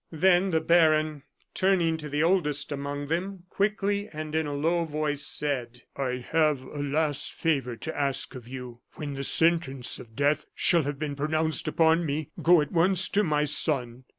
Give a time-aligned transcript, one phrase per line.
[0.13, 1.21] Then the baron,
[1.53, 6.63] turning to the oldest among them, quickly and in a low voice said: "I have
[6.63, 8.81] a last favor to ask of you.
[8.93, 13.23] When the sentence of death shall have been pronounced upon me, go at once to
[13.23, 14.05] my son.